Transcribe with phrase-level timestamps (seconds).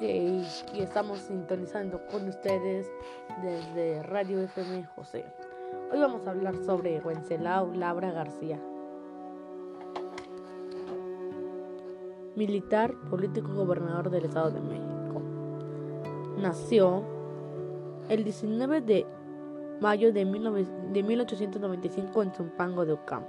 [0.00, 0.44] y
[0.80, 2.90] estamos sintonizando con ustedes
[3.42, 5.24] desde Radio FM José.
[5.92, 8.58] Hoy vamos a hablar sobre Wenceslao Labra García.
[12.34, 15.22] Militar, político, gobernador del Estado de México.
[16.38, 17.04] Nació
[18.08, 19.06] el 19 de
[19.80, 23.28] mayo de, 1895 en Zumpango de Ocampo.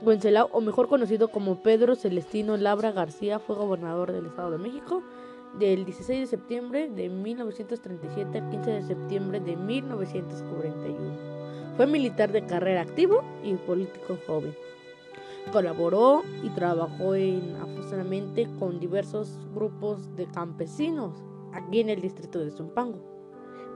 [0.00, 5.02] Wenceslao, o mejor conocido como Pedro Celestino Labra García, fue gobernador del Estado de México
[5.58, 10.98] del 16 de septiembre de 1937 al 15 de septiembre de 1941.
[11.76, 14.54] Fue militar de carrera activo y político joven.
[15.52, 22.50] Colaboró y trabajó en, afusamente con diversos grupos de campesinos aquí en el distrito de
[22.50, 22.98] Zumpango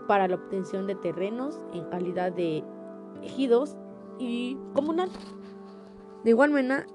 [0.06, 2.62] para la obtención de terrenos en calidad de
[3.22, 3.76] ejidos
[4.18, 5.10] y comunal.
[6.24, 6.86] De igual, manera,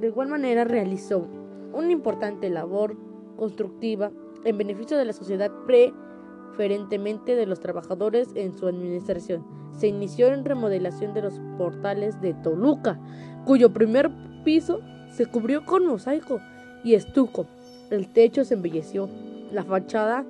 [0.00, 1.26] de igual manera realizó
[1.72, 2.96] una importante labor
[3.36, 4.10] constructiva
[4.44, 9.44] en beneficio de la sociedad preferentemente de los trabajadores en su administración.
[9.72, 13.00] Se inició en remodelación de los portales de Toluca,
[13.44, 14.10] cuyo primer
[14.44, 14.80] piso
[15.12, 16.40] se cubrió con mosaico
[16.84, 17.46] y estuco.
[17.90, 19.08] El techo se embelleció,
[19.50, 20.24] la fachada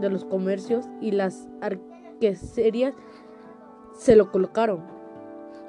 [0.00, 2.94] de los comercios y las arquerías
[3.94, 4.80] se lo colocaron.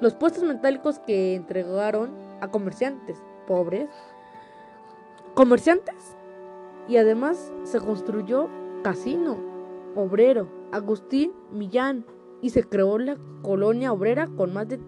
[0.00, 3.88] Los puestos metálicos que entregaron a comerciantes pobres,
[5.34, 6.16] comerciantes
[6.88, 8.48] y además se construyó
[8.82, 9.36] casino,
[9.94, 12.04] obrero, Agustín Millán
[12.40, 14.78] y se creó la colonia obrera con más de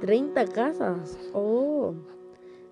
[0.00, 1.94] 30 casas oh,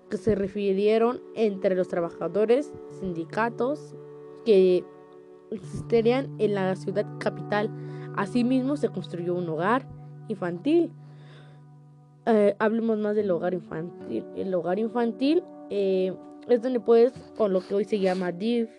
[0.09, 3.95] que se refirieron entre los trabajadores, sindicatos
[4.45, 4.83] que
[5.51, 7.69] existirían en la ciudad capital.
[8.15, 9.87] Asimismo se construyó un hogar
[10.27, 10.91] infantil.
[12.25, 14.25] Eh, hablemos más del hogar infantil.
[14.35, 16.13] El hogar infantil eh,
[16.49, 18.69] es donde puedes, con lo que hoy se llama DIV,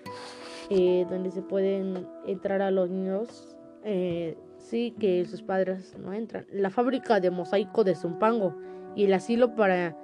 [0.71, 6.47] eh, donde se pueden entrar a los niños, eh, sí, que sus padres no entran.
[6.51, 8.55] La fábrica de mosaico de Zumpango
[8.95, 9.97] y el asilo para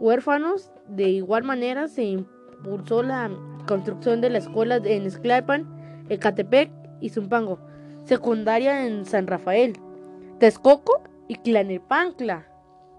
[0.00, 3.30] huérfanos, de igual manera se impulsó la
[3.66, 5.66] construcción de la escuela en Esclapan,
[6.08, 6.70] Ecatepec
[7.00, 7.58] y Zumpango,
[8.04, 9.74] secundaria en San Rafael,
[10.38, 12.46] Texcoco y Clanepancla.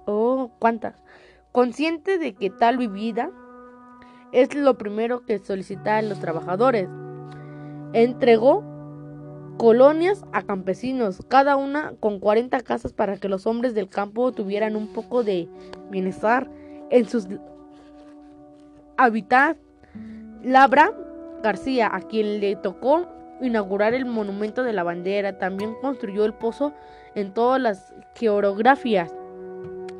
[0.05, 1.03] Oh, cuántas.
[1.51, 3.31] Consciente de que tal vivida
[4.35, 6.89] es lo primero que solicitan los trabajadores.
[7.93, 8.65] Entregó
[9.57, 14.75] colonias a campesinos, cada una con 40 casas para que los hombres del campo tuvieran
[14.75, 15.47] un poco de
[15.89, 16.51] bienestar
[16.89, 17.29] en sus
[18.97, 19.57] hábitats.
[20.43, 20.91] Labra
[21.41, 23.07] García, a quien le tocó
[23.41, 26.73] inaugurar el monumento de la bandera, también construyó el pozo
[27.15, 29.15] en todas las geografías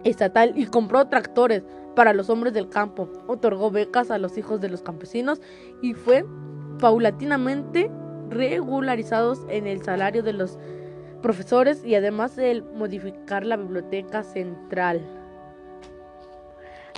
[0.06, 1.64] estatal y compró tractores
[1.96, 5.42] para los hombres del campo, otorgó becas a los hijos de los campesinos
[5.82, 6.26] y fue
[6.80, 7.92] paulatinamente
[8.30, 10.58] regularizados en el salario de los
[11.22, 15.02] profesores y además de modificar la biblioteca central.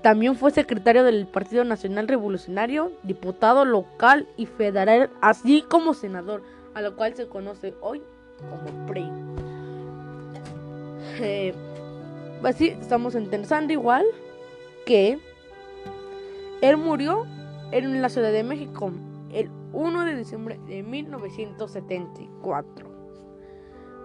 [0.01, 6.43] También fue secretario del Partido Nacional Revolucionario, diputado local y federal, así como senador,
[6.75, 8.01] a lo cual se conoce hoy
[8.49, 9.09] como PRI.
[11.19, 11.53] Eh,
[12.41, 14.05] pues sí, estamos interesando igual
[14.85, 15.19] que
[16.61, 17.25] él murió
[17.71, 18.91] en la Ciudad de México
[19.31, 22.87] el 1 de diciembre de 1974.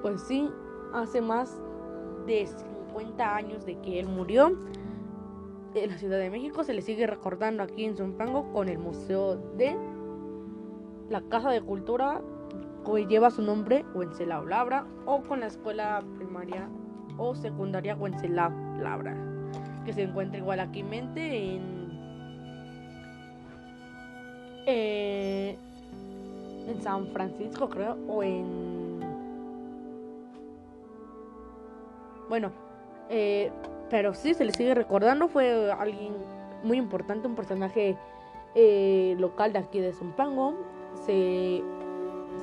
[0.03, 0.50] Pues sí,
[0.93, 1.56] hace más
[2.26, 4.59] de 50 años de que él murió
[5.75, 6.64] en la Ciudad de México.
[6.64, 9.76] Se le sigue recordando aquí en Zumpango con el Museo de
[11.09, 12.20] la Casa de Cultura
[12.84, 16.69] que lleva su nombre Wenceslao Labra o con la escuela primaria
[17.19, 18.53] o secundaria Wenceslao
[19.84, 20.83] que se encuentra igual aquí.
[20.83, 21.93] Mente en
[24.67, 25.56] eh,
[26.69, 29.00] en San Francisco creo o en
[32.28, 32.53] bueno
[33.11, 33.50] eh,
[33.91, 35.29] pero sí se le sigue recordando.
[35.29, 36.15] Fue alguien
[36.62, 37.97] muy importante un personaje
[38.55, 40.55] eh, local de aquí de Zumpango.
[41.05, 41.62] Se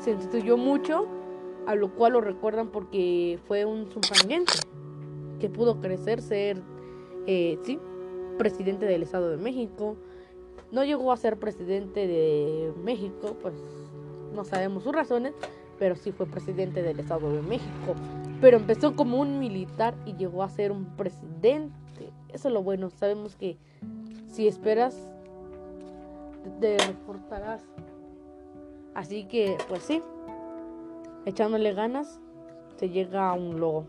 [0.01, 1.07] se instituyó mucho
[1.67, 4.59] a lo cual lo recuerdan porque fue un zumpanguense
[5.39, 6.61] que pudo crecer ser
[7.27, 7.79] eh, sí,
[8.38, 9.95] presidente del Estado de México.
[10.71, 13.56] No llegó a ser presidente de México, pues
[14.33, 15.33] no sabemos sus razones,
[15.79, 17.95] pero sí fue presidente del Estado de México.
[18.41, 21.73] Pero empezó como un militar y llegó a ser un presidente.
[22.29, 23.57] Eso es lo bueno, sabemos que
[24.27, 24.95] si esperas,
[26.59, 27.63] te reforzarás.
[28.94, 30.01] Así que, pues sí,
[31.25, 32.19] echándole ganas,
[32.77, 33.88] se llega a un logo.